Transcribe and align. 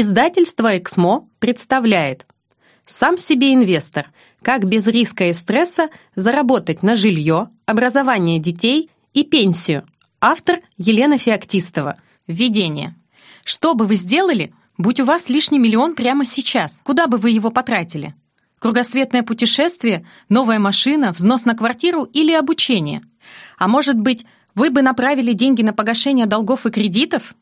Издательство 0.00 0.78
«Эксмо» 0.78 1.28
представляет 1.40 2.24
«Сам 2.86 3.18
себе 3.18 3.52
инвестор. 3.52 4.12
Как 4.42 4.64
без 4.64 4.86
риска 4.86 5.28
и 5.28 5.32
стресса 5.32 5.88
заработать 6.14 6.84
на 6.84 6.94
жилье, 6.94 7.50
образование 7.66 8.38
детей 8.38 8.92
и 9.12 9.24
пенсию». 9.24 9.88
Автор 10.20 10.60
Елена 10.76 11.18
Феоктистова. 11.18 12.00
Введение. 12.28 12.94
Что 13.44 13.74
бы 13.74 13.86
вы 13.86 13.96
сделали, 13.96 14.54
будь 14.76 15.00
у 15.00 15.04
вас 15.04 15.28
лишний 15.28 15.58
миллион 15.58 15.96
прямо 15.96 16.24
сейчас? 16.24 16.80
Куда 16.84 17.08
бы 17.08 17.18
вы 17.18 17.30
его 17.30 17.50
потратили? 17.50 18.14
Кругосветное 18.60 19.24
путешествие, 19.24 20.06
новая 20.28 20.60
машина, 20.60 21.10
взнос 21.10 21.44
на 21.44 21.56
квартиру 21.56 22.04
или 22.04 22.32
обучение? 22.32 23.02
А 23.58 23.66
может 23.66 23.98
быть, 23.98 24.24
вы 24.54 24.70
бы 24.70 24.80
направили 24.80 25.32
деньги 25.32 25.62
на 25.62 25.72
погашение 25.72 26.26
долгов 26.26 26.66
и 26.66 26.70
кредитов? 26.70 27.34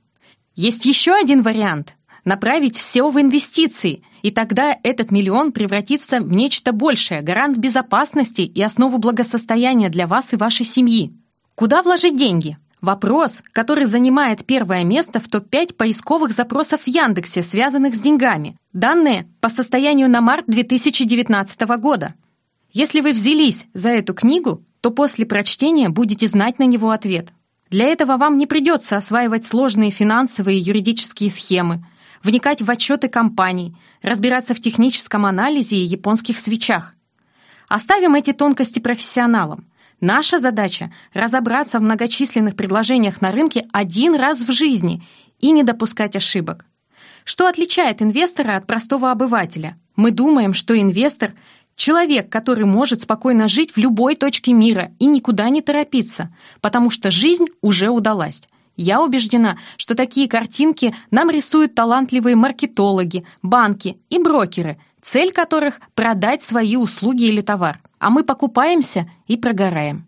Есть 0.54 0.86
еще 0.86 1.12
один 1.12 1.42
вариант 1.42 1.92
направить 2.26 2.76
все 2.76 3.08
в 3.08 3.18
инвестиции, 3.18 4.02
и 4.20 4.30
тогда 4.30 4.76
этот 4.82 5.10
миллион 5.10 5.52
превратится 5.52 6.20
в 6.20 6.30
нечто 6.30 6.72
большее, 6.72 7.22
гарант 7.22 7.56
безопасности 7.56 8.42
и 8.42 8.60
основу 8.60 8.98
благосостояния 8.98 9.88
для 9.88 10.06
вас 10.06 10.34
и 10.34 10.36
вашей 10.36 10.66
семьи. 10.66 11.14
Куда 11.54 11.82
вложить 11.82 12.16
деньги? 12.16 12.58
Вопрос, 12.82 13.42
который 13.52 13.86
занимает 13.86 14.44
первое 14.44 14.84
место 14.84 15.20
в 15.20 15.28
топ-5 15.28 15.74
поисковых 15.74 16.32
запросов 16.32 16.82
в 16.82 16.88
Яндексе, 16.88 17.42
связанных 17.42 17.94
с 17.94 18.00
деньгами. 18.00 18.56
Данные 18.72 19.28
по 19.40 19.48
состоянию 19.48 20.10
на 20.10 20.20
март 20.20 20.44
2019 20.46 21.60
года. 21.78 22.14
Если 22.72 23.00
вы 23.00 23.12
взялись 23.12 23.66
за 23.72 23.90
эту 23.90 24.12
книгу, 24.12 24.62
то 24.82 24.90
после 24.90 25.24
прочтения 25.24 25.88
будете 25.88 26.26
знать 26.26 26.58
на 26.58 26.64
него 26.64 26.90
ответ. 26.90 27.28
Для 27.70 27.86
этого 27.86 28.16
вам 28.16 28.36
не 28.36 28.46
придется 28.46 28.96
осваивать 28.96 29.44
сложные 29.44 29.90
финансовые 29.90 30.58
и 30.58 30.62
юридические 30.62 31.30
схемы, 31.30 31.84
вникать 32.22 32.62
в 32.62 32.70
отчеты 32.70 33.08
компаний, 33.08 33.76
разбираться 34.02 34.54
в 34.54 34.60
техническом 34.60 35.26
анализе 35.26 35.76
и 35.76 35.84
японских 35.84 36.38
свечах. 36.38 36.94
Оставим 37.68 38.14
эти 38.14 38.32
тонкости 38.32 38.78
профессионалам. 38.78 39.66
Наша 40.00 40.38
задача– 40.38 40.92
разобраться 41.14 41.78
в 41.78 41.82
многочисленных 41.82 42.54
предложениях 42.54 43.20
на 43.20 43.32
рынке 43.32 43.66
один 43.72 44.14
раз 44.14 44.42
в 44.42 44.52
жизни 44.52 45.02
и 45.40 45.50
не 45.50 45.62
допускать 45.62 46.16
ошибок. 46.16 46.66
Что 47.24 47.48
отличает 47.48 48.02
инвестора 48.02 48.56
от 48.56 48.66
простого 48.66 49.10
обывателя? 49.10 49.78
Мы 49.96 50.10
думаем, 50.10 50.54
что 50.54 50.78
инвестор– 50.78 51.32
человек, 51.76 52.30
который 52.30 52.64
может 52.64 53.02
спокойно 53.02 53.48
жить 53.48 53.72
в 53.72 53.78
любой 53.78 54.16
точке 54.16 54.52
мира 54.52 54.92
и 54.98 55.06
никуда 55.06 55.48
не 55.48 55.60
торопиться, 55.60 56.34
потому 56.60 56.90
что 56.90 57.10
жизнь 57.10 57.46
уже 57.60 57.90
удалась. 57.90 58.42
Я 58.76 59.02
убеждена, 59.02 59.56
что 59.78 59.94
такие 59.94 60.28
картинки 60.28 60.94
нам 61.10 61.30
рисуют 61.30 61.74
талантливые 61.74 62.36
маркетологи, 62.36 63.24
банки 63.42 63.98
и 64.10 64.18
брокеры, 64.18 64.78
цель 65.00 65.32
которых– 65.32 65.80
продать 65.94 66.42
свои 66.42 66.76
услуги 66.76 67.24
или 67.24 67.40
товар. 67.40 67.80
А 67.98 68.10
мы 68.10 68.22
покупаемся 68.22 69.10
и 69.26 69.36
прогораем. 69.36 70.06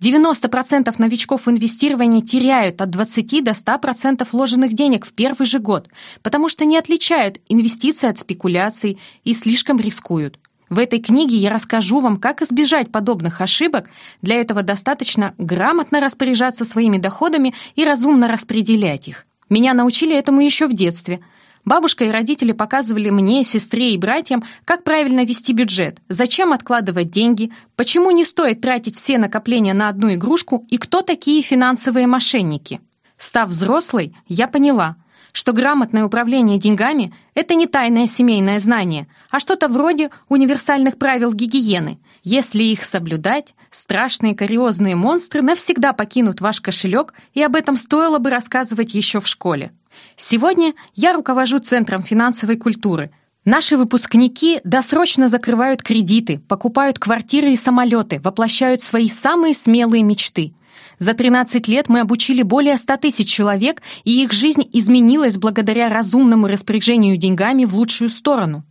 90% 0.00 0.94
новичков 0.98 1.46
в 1.46 1.50
инвестировании 1.50 2.22
теряют 2.22 2.80
от 2.80 2.90
20 2.90 3.44
до 3.44 3.50
100% 3.50 4.26
вложенных 4.32 4.72
денег 4.72 5.04
в 5.04 5.12
первый 5.12 5.46
же 5.46 5.58
год, 5.58 5.88
потому 6.22 6.48
что 6.48 6.64
не 6.64 6.78
отличают 6.78 7.38
инвестиции 7.48 8.08
от 8.08 8.18
спекуляций 8.18 8.98
и 9.24 9.34
слишком 9.34 9.78
рискуют. 9.78 10.38
В 10.70 10.78
этой 10.78 11.00
книге 11.00 11.36
я 11.36 11.50
расскажу 11.50 11.98
вам, 11.98 12.16
как 12.16 12.42
избежать 12.42 12.92
подобных 12.92 13.40
ошибок. 13.40 13.90
Для 14.22 14.36
этого 14.36 14.62
достаточно 14.62 15.34
грамотно 15.36 16.00
распоряжаться 16.00 16.64
своими 16.64 16.96
доходами 16.96 17.54
и 17.74 17.84
разумно 17.84 18.28
распределять 18.28 19.08
их. 19.08 19.26
Меня 19.48 19.74
научили 19.74 20.16
этому 20.16 20.40
еще 20.40 20.68
в 20.68 20.72
детстве. 20.72 21.20
Бабушка 21.64 22.04
и 22.04 22.10
родители 22.10 22.52
показывали 22.52 23.10
мне, 23.10 23.42
сестре 23.42 23.94
и 23.94 23.98
братьям, 23.98 24.44
как 24.64 24.84
правильно 24.84 25.24
вести 25.24 25.52
бюджет, 25.52 25.98
зачем 26.08 26.52
откладывать 26.52 27.10
деньги, 27.10 27.52
почему 27.74 28.12
не 28.12 28.24
стоит 28.24 28.60
тратить 28.60 28.96
все 28.96 29.18
накопления 29.18 29.74
на 29.74 29.88
одну 29.88 30.14
игрушку 30.14 30.64
и 30.70 30.78
кто 30.78 31.02
такие 31.02 31.42
финансовые 31.42 32.06
мошенники. 32.06 32.80
Став 33.18 33.48
взрослой, 33.48 34.16
я 34.28 34.46
поняла– 34.46 34.96
что 35.32 35.52
грамотное 35.52 36.04
управление 36.04 36.58
деньгами– 36.58 37.12
это 37.34 37.54
не 37.54 37.66
тайное 37.66 38.06
семейное 38.06 38.58
знание, 38.58 39.06
а 39.30 39.40
что-то 39.40 39.68
вроде 39.68 40.10
универсальных 40.28 40.98
правил 40.98 41.32
гигиены. 41.32 41.98
Если 42.22 42.64
их 42.64 42.84
соблюдать, 42.84 43.54
страшные 43.70 44.34
кариозные 44.34 44.96
монстры 44.96 45.42
навсегда 45.42 45.92
покинут 45.92 46.40
ваш 46.40 46.60
кошелек, 46.60 47.14
и 47.34 47.42
об 47.42 47.56
этом 47.56 47.76
стоило 47.76 48.18
бы 48.18 48.30
рассказывать 48.30 48.94
еще 48.94 49.20
в 49.20 49.26
школе. 49.26 49.72
Сегодня 50.16 50.74
я 50.94 51.12
руковожу 51.12 51.58
Центром 51.58 52.02
финансовой 52.02 52.56
культуры. 52.56 53.10
Наши 53.44 53.76
выпускники 53.76 54.60
досрочно 54.64 55.28
закрывают 55.28 55.82
кредиты, 55.82 56.38
покупают 56.38 56.98
квартиры 56.98 57.52
и 57.52 57.56
самолеты, 57.56 58.20
воплощают 58.22 58.82
свои 58.82 59.08
самые 59.08 59.54
смелые 59.54 60.02
мечты– 60.02 60.54
за 60.98 61.14
13 61.14 61.66
лет 61.68 61.88
мы 61.88 62.00
обучили 62.00 62.42
более 62.42 62.76
100 62.76 62.96
тысяч 62.98 63.28
человек, 63.28 63.82
и 64.04 64.22
их 64.22 64.32
жизнь 64.32 64.68
изменилась 64.72 65.38
благодаря 65.38 65.88
разумному 65.88 66.46
распоряжению 66.46 67.16
деньгами 67.16 67.64
в 67.64 67.74
лучшую 67.74 68.10
сторону. 68.10 68.64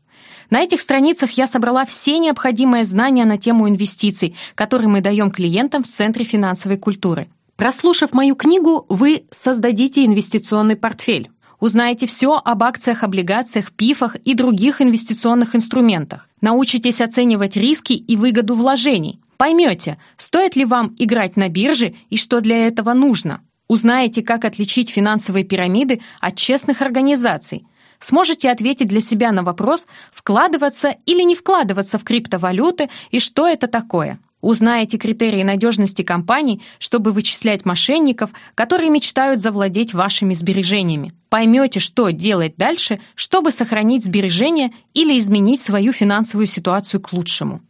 На 0.50 0.62
этих 0.62 0.82
страницах 0.82 1.32
я 1.32 1.48
собрала 1.48 1.86
все 1.86 2.18
необходимые 2.18 2.86
знания 2.86 3.26
на 3.26 3.38
тему 3.38 3.70
инвестиций, 3.70 4.36
которые 4.56 4.90
мы 4.90 5.02
даем 5.02 5.32
клиентам 5.32 5.84
в 5.84 5.88
Центре 5.88 6.24
финансовой 6.26 6.78
культуры. 6.78 7.30
Прослушав 7.56 8.14
мою 8.14 8.36
книгу, 8.36 8.86
вы 8.90 9.26
создадите 9.32 10.06
инвестиционный 10.06 10.76
портфель. 10.76 11.30
Узнаете 11.60 12.08
все 12.08 12.42
об 12.44 12.64
акциях, 12.64 13.04
облигациях, 13.04 13.72
пифах 13.72 14.16
и 14.16 14.34
других 14.34 14.82
инвестиционных 14.82 15.56
инструментах. 15.56 16.30
Научитесь 16.42 17.02
оценивать 17.02 17.58
риски 17.58 17.94
и 17.94 18.16
выгоду 18.16 18.56
вложений. 18.56 19.20
Поймете, 19.40 19.98
стоит 20.18 20.58
ли 20.58 20.66
вам 20.66 20.94
играть 21.00 21.38
на 21.38 21.48
бирже 21.48 21.96
и 22.10 22.18
что 22.18 22.42
для 22.42 22.68
этого 22.68 22.92
нужно. 22.92 23.40
Узнаете, 23.70 24.22
как 24.22 24.44
отличить 24.44 24.90
финансовые 24.90 25.46
пирамиды 25.46 26.02
от 26.20 26.36
честных 26.36 26.82
организаций. 26.82 27.66
Сможете 28.00 28.52
ответить 28.52 28.90
для 28.90 29.00
себя 29.00 29.32
на 29.32 29.44
вопрос, 29.44 29.88
вкладываться 30.12 30.94
или 31.06 31.22
не 31.22 31.38
вкладываться 31.38 31.98
в 31.98 32.04
криптовалюты 32.04 32.90
и 33.12 33.20
что 33.20 33.48
это 33.48 33.68
такое. 33.68 34.20
Узнаете 34.42 34.98
критерии 34.98 35.44
надежности 35.44 36.02
компаний, 36.02 36.62
чтобы 36.78 37.14
вычислять 37.14 37.64
мошенников, 37.64 38.32
которые 38.56 38.90
мечтают 38.90 39.40
завладеть 39.40 39.94
вашими 39.94 40.34
сбережениями. 40.34 41.14
Поймете, 41.30 41.80
что 41.80 42.10
делать 42.10 42.58
дальше, 42.58 43.00
чтобы 43.16 43.54
сохранить 43.54 44.04
сбережения 44.04 44.74
или 44.94 45.18
изменить 45.18 45.62
свою 45.62 45.94
финансовую 45.94 46.48
ситуацию 46.48 47.00
к 47.00 47.14
лучшему. 47.14 47.62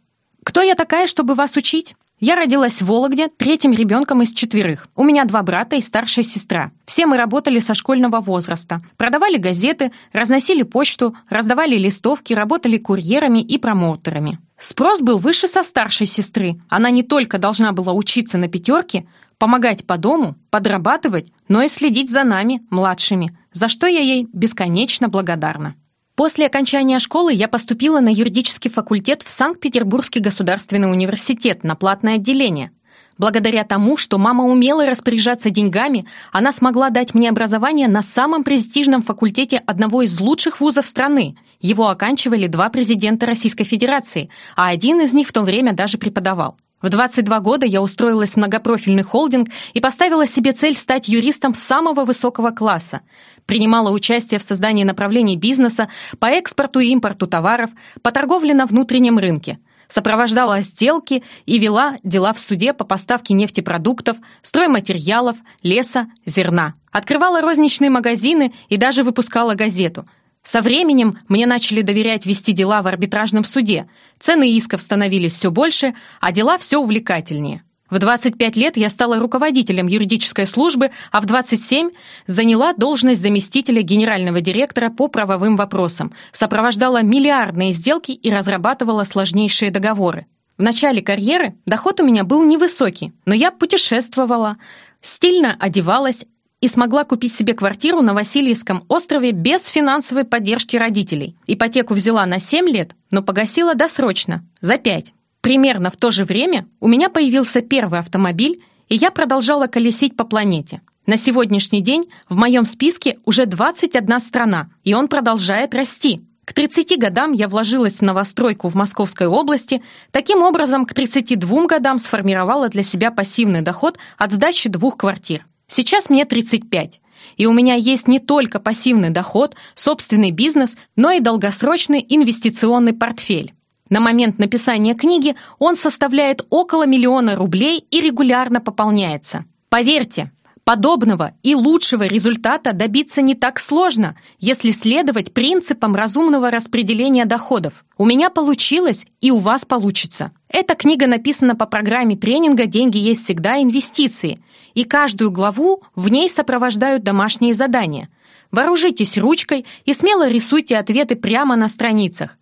Кто 0.44 0.62
я 0.62 0.74
такая, 0.74 1.06
чтобы 1.06 1.34
вас 1.34 1.56
учить? 1.56 1.94
Я 2.18 2.36
родилась 2.36 2.82
в 2.82 2.86
Вологде 2.86 3.28
третьим 3.28 3.72
ребенком 3.72 4.20
из 4.20 4.32
четверых. 4.32 4.88
У 4.94 5.04
меня 5.04 5.24
два 5.24 5.42
брата 5.42 5.76
и 5.76 5.80
старшая 5.80 6.22
сестра. 6.22 6.70
Все 6.84 7.06
мы 7.06 7.16
работали 7.16 7.60
со 7.60 7.72
школьного 7.72 8.20
возраста. 8.20 8.82
Продавали 8.98 9.38
газеты, 9.38 9.90
разносили 10.12 10.62
почту, 10.62 11.16
раздавали 11.30 11.76
листовки, 11.76 12.34
работали 12.34 12.76
курьерами 12.76 13.40
и 13.40 13.56
промоутерами. 13.56 14.38
Спрос 14.58 15.00
был 15.00 15.16
выше 15.16 15.48
со 15.48 15.62
старшей 15.62 16.06
сестры. 16.06 16.60
Она 16.68 16.90
не 16.90 17.02
только 17.02 17.38
должна 17.38 17.72
была 17.72 17.94
учиться 17.94 18.36
на 18.36 18.48
пятерке, 18.48 19.06
помогать 19.38 19.86
по 19.86 19.96
дому, 19.96 20.36
подрабатывать, 20.50 21.32
но 21.48 21.62
и 21.62 21.68
следить 21.68 22.10
за 22.10 22.24
нами, 22.24 22.60
младшими, 22.68 23.34
за 23.52 23.68
что 23.68 23.86
я 23.86 24.00
ей 24.00 24.28
бесконечно 24.34 25.08
благодарна. 25.08 25.74
После 26.20 26.44
окончания 26.44 26.98
школы 26.98 27.32
я 27.32 27.48
поступила 27.48 28.00
на 28.00 28.10
юридический 28.10 28.70
факультет 28.70 29.22
в 29.22 29.30
Санкт-Петербургский 29.30 30.20
государственный 30.20 30.92
университет 30.92 31.64
на 31.64 31.76
платное 31.76 32.16
отделение. 32.16 32.72
Благодаря 33.16 33.64
тому, 33.64 33.96
что 33.96 34.18
мама 34.18 34.44
умела 34.44 34.84
распоряжаться 34.84 35.48
деньгами, 35.48 36.04
она 36.30 36.52
смогла 36.52 36.90
дать 36.90 37.14
мне 37.14 37.30
образование 37.30 37.88
на 37.88 38.02
самом 38.02 38.44
престижном 38.44 39.02
факультете 39.02 39.62
одного 39.64 40.02
из 40.02 40.20
лучших 40.20 40.60
вузов 40.60 40.86
страны. 40.86 41.38
Его 41.58 41.88
оканчивали 41.88 42.48
два 42.48 42.68
президента 42.68 43.24
Российской 43.24 43.64
Федерации, 43.64 44.28
а 44.56 44.68
один 44.68 45.00
из 45.00 45.14
них 45.14 45.26
в 45.26 45.32
то 45.32 45.40
время 45.40 45.72
даже 45.72 45.96
преподавал. 45.96 46.58
В 46.82 46.88
22 46.88 47.40
года 47.40 47.66
я 47.66 47.82
устроилась 47.82 48.32
в 48.32 48.36
многопрофильный 48.38 49.02
холдинг 49.02 49.50
и 49.74 49.80
поставила 49.80 50.26
себе 50.26 50.52
цель 50.52 50.76
стать 50.76 51.08
юристом 51.08 51.54
самого 51.54 52.06
высокого 52.06 52.52
класса. 52.52 53.02
Принимала 53.44 53.90
участие 53.90 54.40
в 54.40 54.42
создании 54.42 54.84
направлений 54.84 55.36
бизнеса 55.36 55.88
по 56.18 56.26
экспорту 56.26 56.80
и 56.80 56.88
импорту 56.88 57.26
товаров, 57.26 57.70
по 58.00 58.12
торговле 58.12 58.54
на 58.54 58.64
внутреннем 58.64 59.18
рынке. 59.18 59.58
Сопровождала 59.88 60.62
сделки 60.62 61.22
и 61.44 61.58
вела 61.58 61.96
дела 62.02 62.32
в 62.32 62.38
суде 62.38 62.72
по 62.72 62.84
поставке 62.84 63.34
нефтепродуктов, 63.34 64.16
стройматериалов, 64.40 65.36
леса, 65.62 66.06
зерна. 66.24 66.74
Открывала 66.92 67.42
розничные 67.42 67.90
магазины 67.90 68.54
и 68.68 68.78
даже 68.78 69.02
выпускала 69.02 69.54
газету– 69.54 70.08
со 70.42 70.62
временем 70.62 71.18
мне 71.28 71.46
начали 71.46 71.82
доверять 71.82 72.26
вести 72.26 72.52
дела 72.52 72.82
в 72.82 72.86
арбитражном 72.86 73.44
суде. 73.44 73.88
Цены 74.18 74.50
исков 74.52 74.80
становились 74.80 75.34
все 75.34 75.50
больше, 75.50 75.94
а 76.20 76.32
дела 76.32 76.56
все 76.58 76.78
увлекательнее. 76.78 77.62
В 77.90 77.98
25 77.98 78.56
лет 78.56 78.76
я 78.76 78.88
стала 78.88 79.18
руководителем 79.18 79.88
юридической 79.88 80.46
службы, 80.46 80.92
а 81.10 81.20
в 81.20 81.26
27 81.26 81.90
заняла 82.26 82.72
должность 82.72 83.20
заместителя 83.20 83.82
генерального 83.82 84.40
директора 84.40 84.90
по 84.90 85.08
правовым 85.08 85.56
вопросам, 85.56 86.12
сопровождала 86.30 87.02
миллиардные 87.02 87.72
сделки 87.72 88.12
и 88.12 88.30
разрабатывала 88.30 89.04
сложнейшие 89.04 89.72
договоры. 89.72 90.26
В 90.56 90.62
начале 90.62 91.02
карьеры 91.02 91.54
доход 91.66 92.00
у 92.00 92.06
меня 92.06 92.22
был 92.22 92.44
невысокий, 92.44 93.12
но 93.26 93.34
я 93.34 93.50
путешествовала, 93.50 94.56
стильно 95.02 95.56
одевалась 95.58 96.26
и 96.60 96.68
смогла 96.68 97.04
купить 97.04 97.34
себе 97.34 97.54
квартиру 97.54 98.02
на 98.02 98.14
Васильевском 98.14 98.84
острове 98.88 99.32
без 99.32 99.66
финансовой 99.66 100.24
поддержки 100.24 100.76
родителей. 100.76 101.36
Ипотеку 101.46 101.94
взяла 101.94 102.26
на 102.26 102.38
7 102.38 102.68
лет, 102.68 102.94
но 103.10 103.22
погасила 103.22 103.74
досрочно, 103.74 104.44
за 104.60 104.76
5. 104.76 105.12
Примерно 105.40 105.90
в 105.90 105.96
то 105.96 106.10
же 106.10 106.24
время 106.24 106.66
у 106.80 106.88
меня 106.88 107.08
появился 107.08 107.62
первый 107.62 108.00
автомобиль, 108.00 108.62
и 108.88 108.96
я 108.96 109.10
продолжала 109.10 109.66
колесить 109.68 110.16
по 110.16 110.24
планете. 110.24 110.82
На 111.06 111.16
сегодняшний 111.16 111.80
день 111.80 112.10
в 112.28 112.36
моем 112.36 112.66
списке 112.66 113.18
уже 113.24 113.46
21 113.46 114.20
страна, 114.20 114.70
и 114.84 114.94
он 114.94 115.08
продолжает 115.08 115.74
расти. 115.74 116.20
К 116.44 116.52
30 116.52 116.98
годам 116.98 117.32
я 117.32 117.48
вложилась 117.48 118.00
в 118.00 118.02
новостройку 118.02 118.68
в 118.68 118.74
Московской 118.74 119.26
области, 119.26 119.82
таким 120.10 120.42
образом 120.42 120.84
к 120.84 120.92
32 120.92 121.66
годам 121.66 121.98
сформировала 121.98 122.68
для 122.68 122.82
себя 122.82 123.10
пассивный 123.10 123.62
доход 123.62 123.98
от 124.18 124.32
сдачи 124.32 124.68
двух 124.68 124.96
квартир. 124.96 125.46
Сейчас 125.70 126.10
мне 126.10 126.24
35, 126.24 127.00
и 127.36 127.46
у 127.46 127.52
меня 127.52 127.74
есть 127.74 128.08
не 128.08 128.18
только 128.18 128.58
пассивный 128.58 129.10
доход, 129.10 129.54
собственный 129.76 130.32
бизнес, 130.32 130.76
но 130.96 131.12
и 131.12 131.20
долгосрочный 131.20 132.04
инвестиционный 132.08 132.92
портфель. 132.92 133.54
На 133.88 134.00
момент 134.00 134.40
написания 134.40 134.94
книги 134.94 135.36
он 135.60 135.76
составляет 135.76 136.44
около 136.50 136.86
миллиона 136.86 137.36
рублей 137.36 137.86
и 137.88 138.00
регулярно 138.00 138.60
пополняется. 138.60 139.44
Поверьте, 139.68 140.32
подобного 140.70 141.32
и 141.42 141.56
лучшего 141.56 142.04
результата 142.04 142.72
добиться 142.72 143.22
не 143.22 143.34
так 143.34 143.58
сложно, 143.58 144.14
если 144.38 144.70
следовать 144.70 145.34
принципам 145.34 145.96
разумного 145.96 146.48
распределения 146.48 147.24
доходов. 147.24 147.84
У 147.98 148.04
меня 148.04 148.30
получилось, 148.30 149.04
и 149.20 149.32
у 149.32 149.38
вас 149.38 149.64
получится. 149.64 150.30
Эта 150.48 150.76
книга 150.76 151.08
написана 151.08 151.56
по 151.56 151.66
программе 151.66 152.16
тренинга 152.16 152.66
«Деньги 152.66 152.98
есть 152.98 153.24
всегда. 153.24 153.60
Инвестиции», 153.60 154.44
и 154.74 154.84
каждую 154.84 155.32
главу 155.32 155.82
в 155.96 156.08
ней 156.08 156.30
сопровождают 156.30 157.02
домашние 157.02 157.52
задания. 157.52 158.08
Вооружитесь 158.52 159.18
ручкой 159.18 159.66
и 159.86 159.92
смело 159.92 160.28
рисуйте 160.28 160.76
ответы 160.76 161.16
прямо 161.16 161.56
на 161.56 161.68
страницах. 161.68 162.38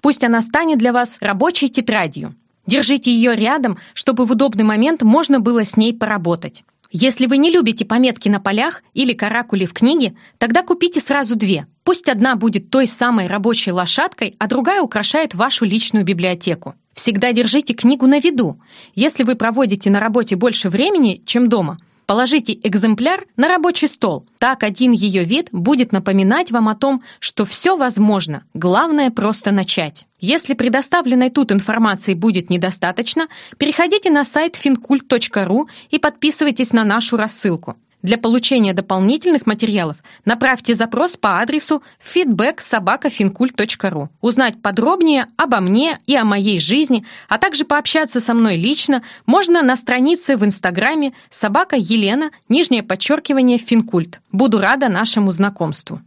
Пусть 0.00 0.22
она 0.22 0.40
станет 0.40 0.78
для 0.78 0.92
вас 0.92 1.16
рабочей 1.20 1.68
тетрадью. 1.68 2.36
Держите 2.64 3.12
ее 3.12 3.34
рядом, 3.34 3.76
чтобы 3.92 4.24
в 4.24 4.30
удобный 4.30 4.62
момент 4.62 5.02
можно 5.02 5.40
было 5.40 5.64
с 5.64 5.76
ней 5.76 5.92
поработать. 5.92 6.62
Если 6.94 7.24
вы 7.26 7.38
не 7.38 7.50
любите 7.50 7.86
пометки 7.86 8.28
на 8.28 8.38
полях 8.38 8.82
или 8.92 9.14
каракули 9.14 9.64
в 9.64 9.72
книге, 9.72 10.14
тогда 10.36 10.62
купите 10.62 11.00
сразу 11.00 11.36
две. 11.36 11.66
Пусть 11.84 12.10
одна 12.10 12.36
будет 12.36 12.68
той 12.68 12.86
самой 12.86 13.28
рабочей 13.28 13.72
лошадкой, 13.72 14.36
а 14.38 14.46
другая 14.46 14.82
украшает 14.82 15.34
вашу 15.34 15.64
личную 15.64 16.04
библиотеку. 16.04 16.74
Всегда 16.92 17.32
держите 17.32 17.72
книгу 17.72 18.06
на 18.06 18.18
виду. 18.20 18.60
Если 18.94 19.22
вы 19.22 19.36
проводите 19.36 19.88
на 19.88 20.00
работе 20.00 20.36
больше 20.36 20.68
времени, 20.68 21.22
чем 21.24 21.48
дома– 21.48 21.78
Положите 22.06 22.58
экземпляр 22.62 23.26
на 23.36 23.48
рабочий 23.48 23.86
стол. 23.86 24.26
Так 24.38 24.62
один 24.62 24.92
ее 24.92 25.24
вид 25.24 25.48
будет 25.52 25.92
напоминать 25.92 26.50
вам 26.50 26.68
о 26.68 26.74
том, 26.74 27.02
что 27.20 27.44
все 27.44 27.76
возможно. 27.76 28.44
Главное 28.54 29.10
просто 29.10 29.50
начать. 29.52 30.06
Если 30.20 30.54
предоставленной 30.54 31.30
тут 31.30 31.52
информации 31.52 32.14
будет 32.14 32.50
недостаточно, 32.50 33.28
переходите 33.58 34.10
на 34.10 34.24
сайт 34.24 34.54
fincult.ru 34.54 35.66
и 35.90 35.98
подписывайтесь 35.98 36.72
на 36.72 36.84
нашу 36.84 37.16
рассылку. 37.16 37.76
Для 38.02 38.18
получения 38.18 38.72
дополнительных 38.72 39.46
материалов 39.46 39.98
направьте 40.24 40.74
запрос 40.74 41.16
по 41.16 41.40
адресу 41.40 41.82
feedback 42.00 42.56
Узнать 44.20 44.60
подробнее 44.60 45.26
обо 45.36 45.60
мне 45.60 46.00
и 46.06 46.16
о 46.16 46.24
моей 46.24 46.58
жизни, 46.58 47.06
а 47.28 47.38
также 47.38 47.64
пообщаться 47.64 48.18
со 48.20 48.34
мной 48.34 48.56
лично 48.56 49.02
можно 49.24 49.62
на 49.62 49.76
странице 49.76 50.36
в 50.36 50.44
Инстаграме 50.44 51.12
собака 51.30 51.76
Елена, 51.76 52.30
нижнее 52.48 52.82
подчеркивание 52.82 53.58
Финкульт. 53.58 54.20
Буду 54.32 54.58
рада 54.58 54.88
нашему 54.88 55.30
знакомству. 55.30 56.00